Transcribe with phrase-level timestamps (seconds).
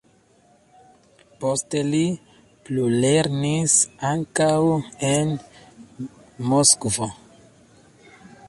[1.43, 1.99] Poste li
[2.69, 3.77] plulernis
[4.15, 4.51] ankaŭ
[5.13, 5.35] en
[6.55, 7.11] Moskvo.